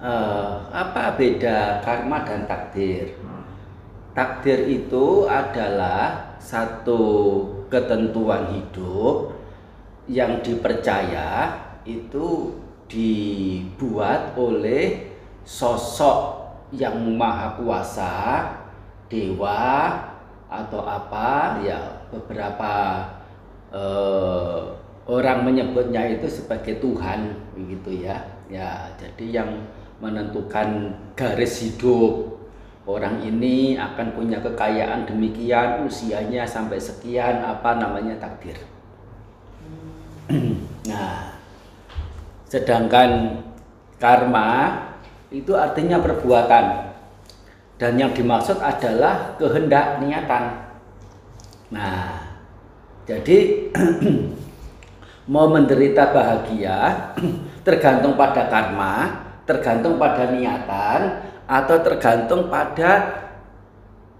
[0.00, 3.16] eh, apa beda karma dan takdir?
[4.16, 7.02] Takdir itu adalah satu
[7.68, 9.36] ketentuan hidup
[10.08, 11.52] yang dipercaya
[11.84, 12.54] itu
[12.86, 15.10] dibuat oleh
[15.42, 18.14] sosok yang maha kuasa,
[19.10, 19.94] dewa
[20.46, 21.78] atau apa ya
[22.10, 23.04] beberapa
[23.74, 24.62] eh,
[25.06, 28.18] orang menyebutnya itu sebagai Tuhan begitu ya.
[28.46, 29.50] Ya, jadi yang
[30.00, 32.36] menentukan garis hidup
[32.86, 38.56] orang ini akan punya kekayaan demikian usianya sampai sekian apa namanya takdir.
[40.90, 41.34] nah,
[42.46, 43.42] sedangkan
[43.98, 44.82] karma
[45.34, 46.94] itu artinya perbuatan
[47.76, 50.44] dan yang dimaksud adalah kehendak niatan.
[51.74, 52.22] Nah,
[53.04, 53.68] jadi
[55.32, 57.10] mau menderita bahagia
[57.66, 63.22] tergantung pada karma, tergantung pada niatan, atau tergantung pada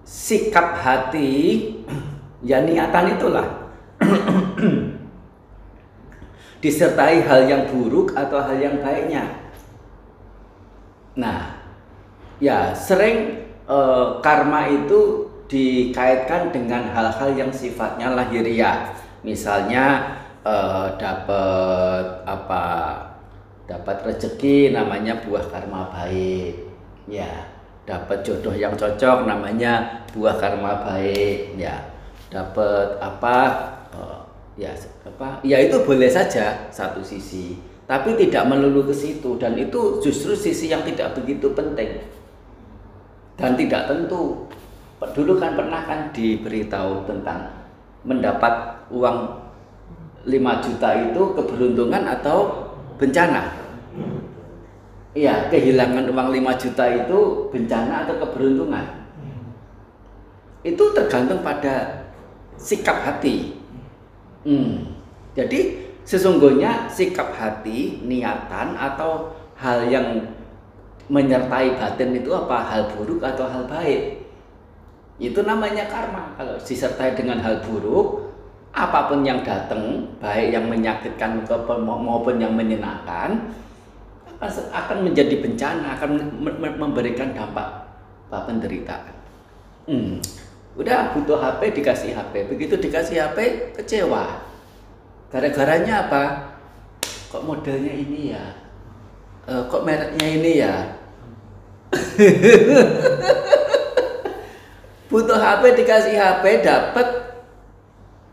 [0.06, 1.66] sikap hati
[2.48, 3.46] ya niatan itulah.
[6.62, 9.26] Disertai hal yang buruk atau hal yang baiknya.
[11.18, 11.58] Nah
[12.38, 18.94] ya sering eh, karma itu dikaitkan dengan hal-hal yang sifatnya lahiriah.
[19.26, 22.64] Misalnya eh, dapat apa
[23.66, 26.66] dapat rezeki namanya buah karma baik.
[27.06, 27.50] Ya
[27.86, 31.58] dapat jodoh yang cocok namanya buah karma baik.
[31.58, 31.82] Ya
[32.30, 33.38] dapat apa?
[33.94, 34.22] Uh,
[34.58, 35.42] ya apa?
[35.42, 40.66] Ya itu boleh saja satu sisi tapi tidak melulu ke situ dan itu justru sisi
[40.66, 42.02] yang tidak begitu penting.
[43.38, 44.50] Dan tidak tentu.
[44.98, 47.46] Dulu kan pernah kan diberitahu tentang
[48.02, 49.38] mendapat uang
[50.26, 52.65] 5 juta itu keberuntungan atau
[52.96, 53.66] bencana
[55.16, 58.84] Iya, kehilangan uang 5 juta itu bencana atau keberuntungan.
[60.60, 62.04] Itu tergantung pada
[62.60, 63.56] sikap hati.
[64.44, 64.92] Hmm.
[65.32, 70.36] Jadi sesungguhnya sikap hati, niatan atau hal yang
[71.08, 72.68] menyertai batin itu apa?
[72.68, 74.20] Hal buruk atau hal baik?
[75.16, 76.36] Itu namanya karma.
[76.36, 78.25] Kalau disertai dengan hal buruk,
[78.76, 81.40] apa pun yang datang, baik yang menyakitkan
[81.80, 83.56] maupun yang menyenangkan,
[84.68, 86.44] akan menjadi bencana, akan
[86.76, 87.88] memberikan dampak
[88.28, 89.16] penderitaan.
[89.88, 90.20] Hmm.
[90.76, 94.44] Udah butuh HP dikasih HP, begitu dikasih HP kecewa.
[95.32, 96.24] Gara-garanya apa?
[97.32, 98.44] Kok modelnya ini ya?
[99.48, 100.74] E, kok mereknya ini ya?
[105.08, 107.35] butuh HP dikasih HP dapat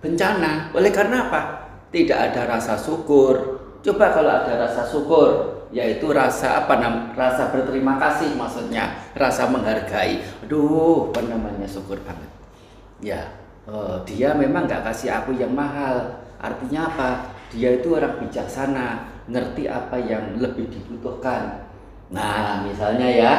[0.04, 0.76] bencana.
[0.76, 1.42] Oleh karena apa?
[1.90, 3.64] Tidak ada rasa syukur.
[3.80, 10.22] Coba kalau ada rasa syukur, yaitu rasa apa nam rasa berterima kasih maksudnya rasa menghargai
[10.46, 12.30] aduh apa namanya syukur banget
[13.02, 13.34] ya
[13.66, 17.10] uh, dia memang nggak kasih aku yang mahal artinya apa
[17.50, 21.66] dia itu orang bijaksana ngerti apa yang lebih dibutuhkan
[22.14, 23.34] nah misalnya ya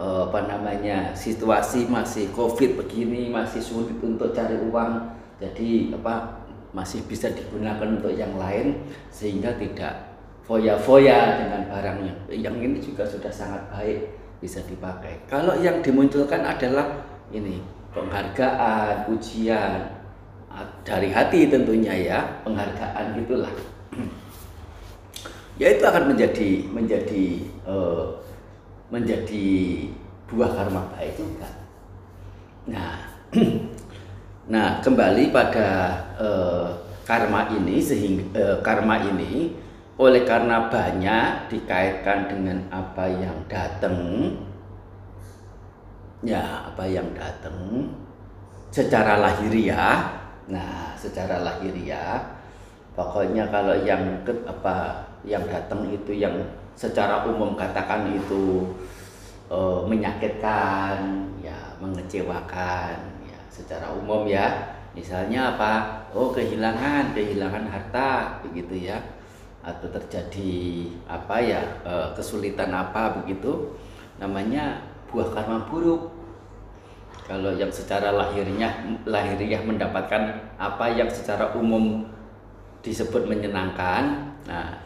[0.00, 7.06] uh, apa namanya situasi masih covid begini masih sulit untuk cari uang jadi apa masih
[7.06, 8.82] bisa digunakan untuk yang lain
[9.14, 10.14] sehingga tidak
[10.44, 11.98] foya-foya dengan barang
[12.34, 13.98] yang, ini juga sudah sangat baik
[14.42, 15.24] bisa dipakai.
[15.30, 17.00] Kalau yang dimunculkan adalah
[17.32, 17.64] ini
[17.96, 19.88] penghargaan, ujian
[20.84, 23.54] dari hati tentunya ya, penghargaan itulah.
[25.60, 27.24] ya itu akan menjadi menjadi
[27.64, 28.20] uh,
[28.92, 29.46] menjadi
[30.28, 31.48] buah karma baik juga.
[32.68, 33.00] Nah,
[34.44, 35.68] nah kembali pada
[36.20, 36.68] uh,
[37.08, 39.56] karma ini sehingga uh, karma ini
[39.94, 44.26] oleh karena banyak dikaitkan dengan apa yang datang
[46.24, 47.88] ya apa yang datang
[48.74, 50.18] secara lahiriah.
[50.50, 52.18] Nah secara lahiriah
[52.98, 56.34] pokoknya kalau yang ke, apa yang datang itu yang
[56.74, 58.66] secara umum katakan itu
[59.46, 63.13] e, menyakitkan ya mengecewakan
[63.54, 64.74] secara umum ya.
[64.98, 66.02] Misalnya apa?
[66.10, 68.98] Oh kehilangan kehilangan harta begitu ya.
[69.62, 73.78] Atau terjadi apa ya eh, kesulitan apa begitu.
[74.18, 74.82] Namanya
[75.14, 76.10] buah karma buruk.
[77.24, 82.04] Kalau yang secara lahirnya lahiriah mendapatkan apa yang secara umum
[82.84, 84.76] disebut menyenangkan nah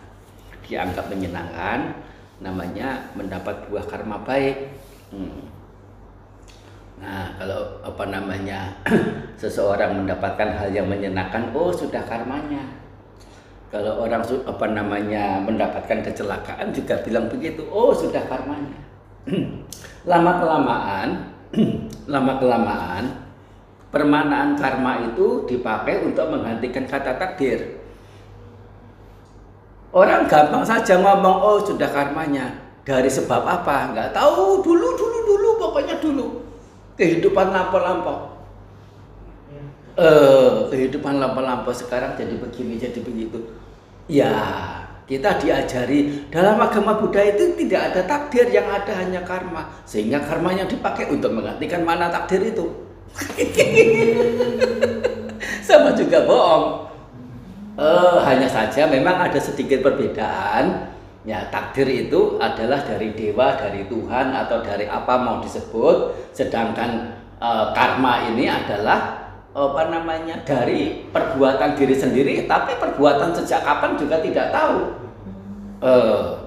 [0.62, 1.99] dianggap menyenangkan
[2.38, 4.70] namanya mendapat buah karma baik.
[5.11, 5.57] Hmm.
[6.98, 8.74] Nah kalau apa namanya
[9.40, 12.66] seseorang mendapatkan hal yang menyenangkan oh sudah karmanya.
[13.68, 18.80] Kalau orang apa namanya mendapatkan kecelakaan juga bilang begitu oh sudah karmanya.
[20.10, 21.08] Lama kelamaan
[22.12, 23.04] lama kelamaan
[23.88, 27.80] permanaan karma itu dipakai untuk menghentikan kata takdir.
[29.88, 32.52] Orang gampang saja ngomong oh sudah karmanya.
[32.84, 33.92] Dari sebab apa?
[33.92, 34.60] Nggak tahu.
[34.60, 36.47] Dulu dulu dulu pokoknya dulu
[36.98, 38.36] kehidupan lampau-lampau.
[39.98, 43.38] Uh, kehidupan lampau-lampau sekarang jadi begini jadi begitu.
[44.10, 44.34] Ya
[45.08, 49.72] kita diajari dalam agama Buddha itu tidak ada takdir yang ada hanya karma.
[49.88, 52.66] Sehingga karmanya dipakai untuk menggantikan mana takdir itu.
[55.68, 56.66] Sama juga bohong.
[57.78, 64.31] Uh, hanya saja memang ada sedikit perbedaan ya takdir itu adalah dari dewa dari Tuhan
[64.35, 66.31] atau dari apa mau disebut.
[66.37, 73.99] Sedangkan uh, karma ini adalah apa namanya dari perbuatan diri sendiri tapi perbuatan sejak kapan
[73.99, 74.79] juga tidak tahu.
[75.79, 76.38] Uh,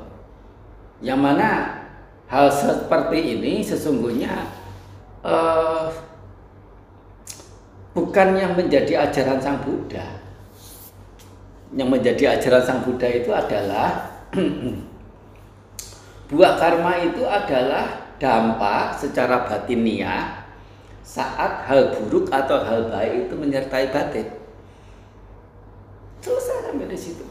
[1.02, 1.82] yang mana
[2.30, 4.48] hal seperti ini sesungguhnya
[5.26, 5.92] uh,
[7.92, 10.20] bukan yang menjadi ajaran sang Buddha.
[11.72, 14.21] Yang menjadi ajaran sang Buddha itu adalah
[16.31, 20.48] buah karma itu adalah dampak secara batiniah
[21.01, 24.28] saat hal buruk atau hal baik itu menyertai batin.
[26.24, 27.25] Selesai sampai di situ.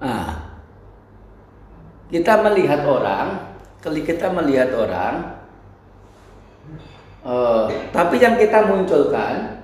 [0.00, 0.56] Nah,
[2.08, 5.44] kita melihat orang, kali kita melihat orang,
[7.20, 9.59] uh, tapi yang kita munculkan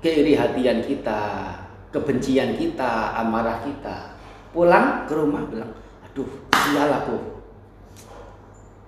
[0.00, 1.52] keiri hatian kita,
[1.92, 4.16] kebencian kita, amarah kita,
[4.50, 5.72] pulang ke rumah bilang,
[6.08, 7.16] aduh, sial aku,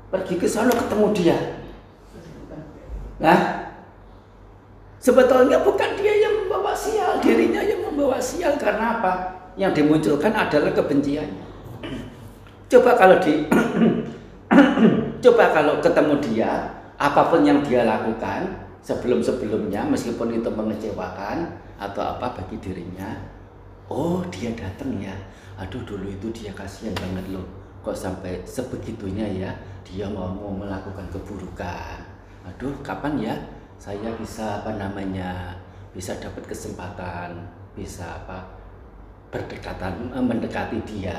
[0.08, 1.38] pergi ke sana ketemu dia.
[3.20, 3.38] Nah,
[4.98, 9.12] sebetulnya bukan dia yang membawa sial, dirinya yang membawa sial karena apa?
[9.60, 11.44] Yang dimunculkan adalah kebenciannya.
[12.72, 13.44] Coba kalau di
[15.28, 21.46] coba kalau ketemu dia, apa pun yang dia lakukan sebelum-sebelumnya meskipun itu mengecewakan
[21.78, 23.14] atau apa bagi dirinya,
[23.88, 25.14] oh dia datang ya.
[25.58, 27.46] Aduh dulu itu dia kasihan banget loh.
[27.82, 29.50] Kok sampai sebegitunya ya
[29.82, 32.00] dia mau, mau melakukan keburukan
[32.42, 33.34] aduh kapan ya
[33.78, 35.54] saya bisa apa namanya
[35.94, 37.38] bisa dapat kesempatan
[37.74, 38.42] bisa apa
[39.30, 41.18] berdekatan eh, mendekati dia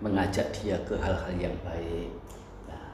[0.00, 2.10] mengajak dia ke hal-hal yang baik
[2.66, 2.90] nah,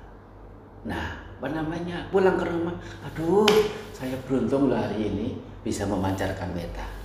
[0.85, 2.73] nah apa namanya pulang ke rumah
[3.05, 3.49] aduh
[3.93, 6.97] saya beruntung lah hari ini bisa memancarkan meta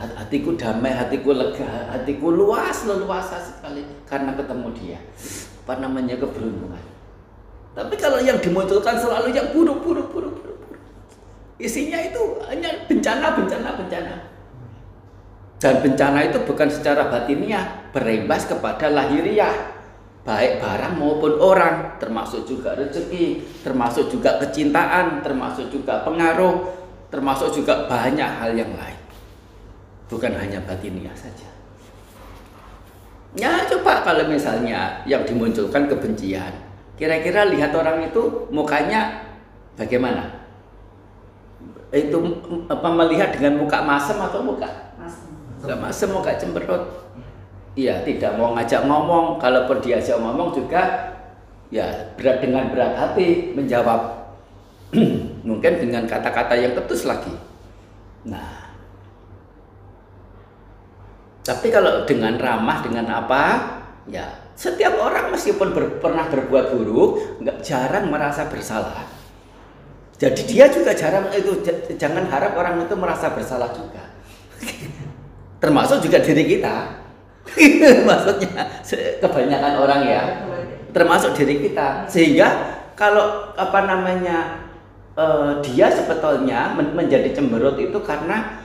[0.00, 5.00] hatiku damai, hatiku lega, hatiku luas, leluasa sekali karena ketemu dia
[5.60, 6.82] apa namanya keberuntungan.
[7.76, 10.82] Tapi kalau yang dimunculkan selalu yang buruk, buruk, buruk, buruk, buruk.
[11.62, 14.14] Isinya itu hanya bencana, bencana, bencana.
[15.60, 19.78] Dan bencana itu bukan secara batiniah, berimbas kepada lahiriah.
[20.20, 26.60] Baik barang maupun orang, termasuk juga rezeki, termasuk juga kecintaan, termasuk juga pengaruh,
[27.08, 29.00] termasuk juga banyak hal yang lain.
[30.12, 31.48] Bukan hanya batiniah saja.
[33.38, 36.52] Ya coba kalau misalnya yang dimunculkan kebencian,
[36.98, 39.24] kira-kira lihat orang itu mukanya
[39.78, 40.44] bagaimana?
[41.94, 42.20] Itu
[42.68, 44.68] apa melihat dengan muka masem atau muka?
[45.00, 45.78] Masem.
[45.80, 47.08] masem, muka cemberut.
[47.78, 49.38] Iya, tidak mau ngajak ngomong.
[49.38, 51.14] Kalaupun diajak ngomong juga
[51.70, 51.86] ya
[52.18, 54.18] berat dengan berat hati menjawab.
[55.48, 57.30] Mungkin dengan kata-kata yang ketus lagi.
[58.26, 58.60] Nah,
[61.40, 63.42] tapi kalau dengan ramah, dengan apa,
[64.10, 69.08] ya setiap orang meskipun ber, pernah berbuat buruk, nggak jarang merasa bersalah.
[70.20, 71.64] Jadi dia juga jarang itu
[71.96, 74.04] jangan harap orang itu merasa bersalah juga.
[75.64, 76.99] Termasuk juga diri kita.
[78.08, 78.62] Maksudnya
[79.18, 80.22] kebanyakan orang ya,
[80.94, 82.06] termasuk diri kita.
[82.06, 82.48] Sehingga
[82.94, 84.68] kalau apa namanya
[85.16, 88.60] uh, dia sebetulnya menjadi cemberut itu karena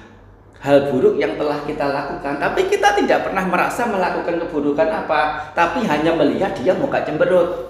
[0.61, 5.85] hal buruk yang telah kita lakukan, tapi kita tidak pernah merasa melakukan keburukan apa, tapi
[5.85, 7.69] hanya melihat dia muka cemberut.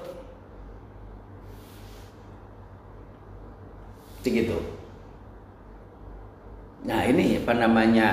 [4.23, 4.57] Begitu.
[6.85, 8.07] Nah ini apa namanya?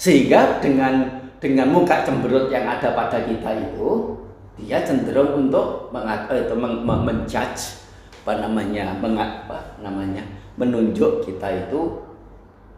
[0.00, 4.20] Sehingga dengan dengan muka cemberut yang ada pada kita itu,
[4.60, 7.80] dia cenderung untuk mengat, eh, itu men, menjudge
[8.20, 9.48] apa namanya, mengat,
[9.80, 10.20] namanya,
[10.60, 12.04] menunjuk kita itu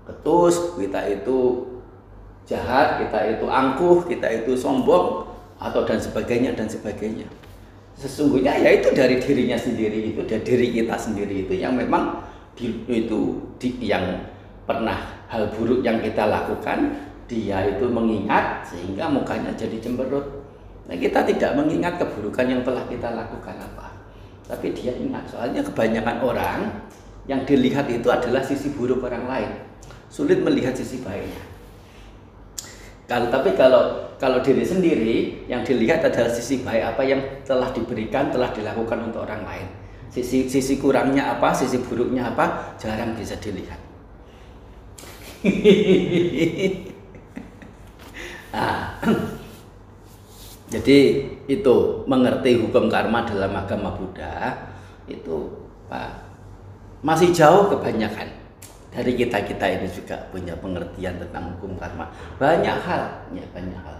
[0.06, 1.66] ketus, kita itu
[2.46, 5.26] jahat, kita itu angkuh, kita itu sombong
[5.58, 7.26] atau dan sebagainya dan sebagainya.
[7.98, 12.24] Sesungguhnya ya itu dari dirinya sendiri itu dari diri kita sendiri itu yang memang
[12.56, 14.26] di, itu di, yang
[14.64, 20.44] pernah hal buruk yang kita lakukan dia itu mengingat sehingga mukanya jadi cemberut.
[20.84, 23.88] Nah kita tidak mengingat keburukan yang telah kita lakukan apa.
[24.44, 25.24] Tapi dia ingat.
[25.32, 26.68] Soalnya kebanyakan orang
[27.24, 29.50] yang dilihat itu adalah sisi buruk orang lain.
[30.12, 31.40] Sulit melihat sisi baiknya.
[33.08, 38.28] Kalau tapi kalau kalau diri sendiri yang dilihat adalah sisi baik apa yang telah diberikan,
[38.28, 39.66] telah dilakukan untuk orang lain.
[40.12, 43.80] Sisi sisi kurangnya apa, sisi buruknya apa, jarang bisa dilihat.
[48.52, 49.00] nah,
[50.72, 50.98] jadi
[51.50, 54.68] itu mengerti hukum karma dalam agama Buddha
[55.10, 55.50] itu
[55.90, 56.32] Pak
[57.02, 58.30] masih jauh kebanyakan.
[58.92, 62.12] Dari kita kita ini juga punya pengertian tentang hukum karma.
[62.38, 63.02] Banyak hal
[63.34, 63.98] ya banyak hal.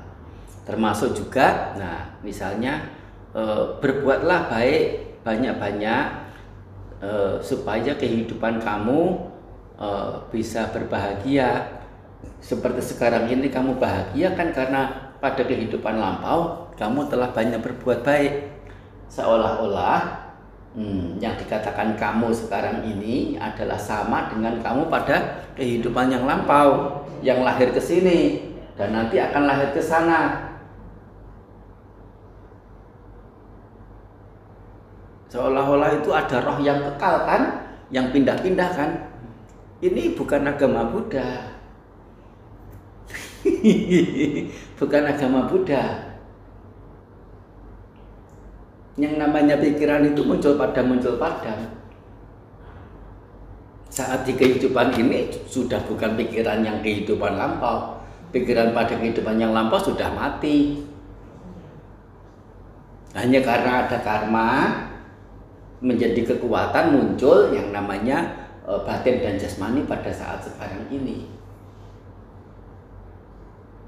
[0.63, 2.87] Termasuk juga nah misalnya
[3.35, 3.43] e,
[3.83, 6.05] berbuatlah baik banyak-banyak
[7.03, 7.11] e,
[7.43, 9.27] supaya kehidupan kamu
[9.81, 9.89] e,
[10.31, 11.82] bisa berbahagia
[12.43, 18.51] seperti sekarang ini kamu bahagia kan karena pada kehidupan lampau kamu telah banyak berbuat baik
[19.07, 20.23] seolah-olah
[20.73, 27.45] Hmm, yang dikatakan kamu sekarang ini adalah sama dengan kamu pada kehidupan yang lampau, yang
[27.45, 28.41] lahir ke sini
[28.73, 30.49] dan nanti akan lahir ke sana.
[35.29, 37.43] Seolah-olah itu ada roh yang kekal kan,
[37.93, 38.91] yang pindah-pindah kan.
[39.85, 41.52] Ini bukan agama Buddha.
[44.79, 46.15] bukan agama Buddha.
[49.01, 51.83] Yang namanya pikiran itu muncul padam muncul padam
[53.93, 58.01] saat di kehidupan ini sudah bukan pikiran yang kehidupan lampau.
[58.33, 60.81] Pikiran pada kehidupan yang lampau sudah mati.
[63.13, 64.49] Hanya karena ada karma
[65.85, 71.29] menjadi kekuatan muncul yang namanya e, batin dan jasmani pada saat sekarang ini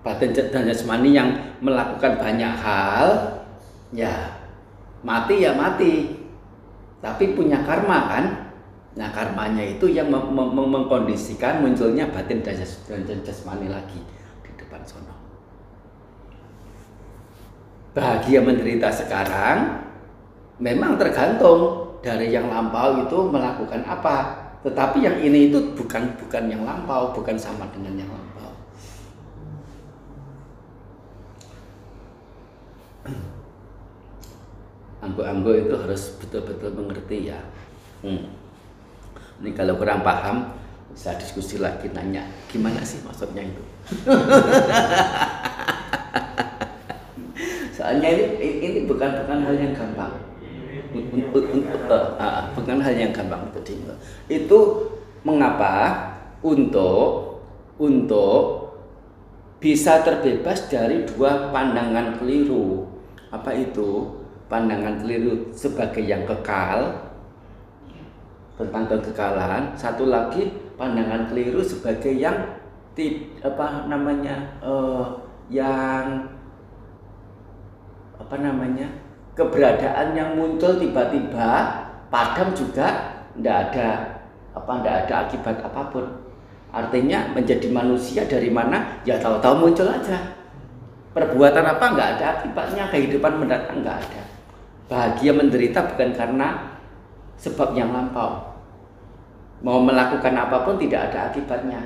[0.04, 1.32] batin dan jasmani yang
[1.64, 3.08] melakukan banyak hal
[3.90, 4.36] ya
[5.00, 6.20] mati ya mati.
[7.00, 8.24] Tapi punya karma kan?
[8.94, 12.56] Nah karmanya itu yang mem mem mengkondisikan munculnya batin dan,
[12.86, 14.00] dan jasmani lagi
[14.44, 15.14] di depan sono
[17.94, 19.86] bahagia menderita sekarang
[20.58, 24.44] memang tergantung dari yang lampau itu melakukan apa.
[24.66, 28.33] Tetapi yang ini itu bukan bukan yang lampau bukan sama dengan yang lampau
[35.04, 37.40] ambo-ambo itu harus betul-betul mengerti ya.
[38.04, 38.28] Hmm.
[39.40, 40.52] ini kalau kurang paham
[40.92, 43.62] bisa diskusi lagi nanya gimana sih maksudnya itu?
[47.76, 50.14] Soalnya ini ini bukan bukan hal yang gampang.
[52.54, 53.50] Bukan hal yang gampang
[54.30, 54.58] itu
[55.26, 55.74] mengapa
[56.44, 57.40] untuk
[57.80, 58.70] untuk
[59.58, 62.86] bisa terbebas dari dua pandangan keliru.
[63.34, 67.10] Apa itu pandangan keliru sebagai yang kekal.
[68.54, 70.46] Tentang kekekalan satu lagi
[70.78, 72.54] pandangan keliru sebagai yang
[72.94, 76.30] ti, apa namanya uh, yang
[78.14, 78.86] apa namanya
[79.34, 81.82] keberadaan yang muncul tiba-tiba
[82.14, 83.88] padam juga tidak ada
[84.54, 86.06] apa tidak ada akibat apa pun.
[86.70, 89.02] Artinya menjadi manusia dari mana?
[89.02, 90.38] Ya tahu-tahu muncul aja.
[91.10, 92.86] Perbuatan apa nggak ada akibatnya?
[92.90, 94.33] Kehidupan mendatang nggak ada
[94.84, 96.76] Bahagia menderita bukan karena
[97.40, 98.54] sebab yang lampau.
[99.64, 101.80] Mau melakukan apa pun tidak ada akibatnya.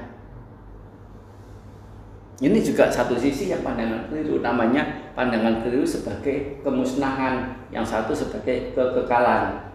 [2.38, 8.74] Ini juga satu sisi yang pandangan keliru, namanya pandangan keliru sebagai kemusnahan, yang satu sebagai
[8.78, 9.74] kekekalan.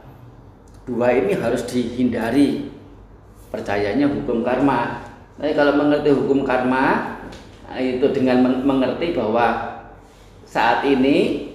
[0.87, 2.71] Dua ini harus dihindari.
[3.51, 5.03] Percayanya hukum karma.
[5.35, 7.19] Tapi kalau mengerti hukum karma,
[7.75, 9.79] itu dengan mengerti bahwa
[10.47, 11.51] saat ini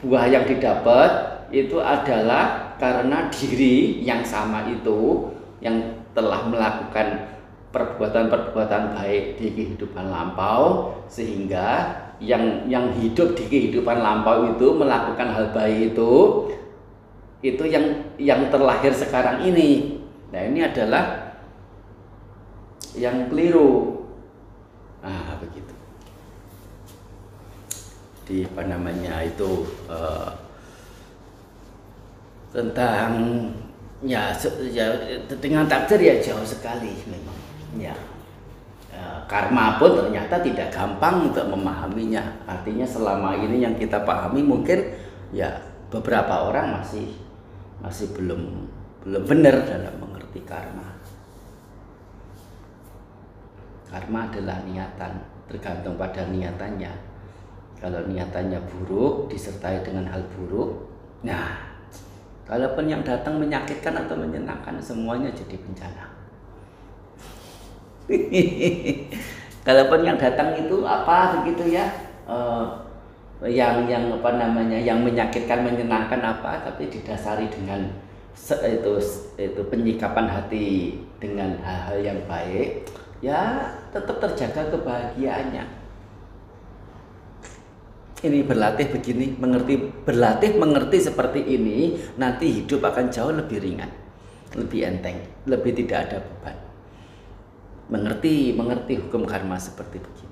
[0.00, 1.10] buah yang didapat
[1.52, 5.28] itu adalah karena diri yang sama itu
[5.60, 5.76] yang
[6.16, 7.36] telah melakukan
[7.70, 15.46] perbuatan-perbuatan baik di kehidupan lampau sehingga yang yang hidup di kehidupan lampau itu melakukan hal
[15.52, 16.12] baik itu
[17.40, 20.00] itu yang yang terlahir sekarang ini.
[20.28, 21.34] Nah, ini adalah
[22.92, 24.04] yang keliru.
[25.00, 25.69] Nah, begitu
[28.30, 30.30] di apa namanya itu uh,
[32.54, 33.10] tentang
[34.06, 34.30] ya,
[34.70, 34.86] ya
[35.42, 37.34] dengan takdir ya jauh sekali memang
[37.74, 37.94] ya.
[38.94, 42.22] Uh, karma pun ternyata tidak gampang untuk memahaminya.
[42.46, 44.78] Artinya selama ini yang kita pahami mungkin
[45.34, 45.58] ya
[45.90, 47.10] beberapa orang masih
[47.82, 48.70] masih belum
[49.02, 50.86] belum benar dalam mengerti karma.
[53.90, 55.18] Karma adalah niatan
[55.50, 57.09] tergantung pada niatannya
[57.80, 60.86] kalau niatannya buruk disertai dengan hal buruk
[61.24, 61.70] nah
[62.50, 66.04] kalaupun yang datang menyakitkan atau menyenangkan semuanya jadi bencana.
[69.66, 71.86] Kalaupun yang datang itu apa begitu ya
[72.26, 72.74] uh,
[73.46, 77.86] yang yang apa namanya yang menyakitkan menyenangkan apa tapi didasari dengan
[78.66, 78.92] itu
[79.38, 82.88] itu penyikapan hati dengan hal-hal yang baik
[83.20, 85.79] ya tetap terjaga kebahagiaannya
[88.20, 93.90] ini berlatih begini mengerti berlatih mengerti seperti ini nanti hidup akan jauh lebih ringan
[94.56, 96.56] lebih enteng lebih tidak ada beban.
[97.90, 100.29] Mengerti mengerti hukum karma seperti begini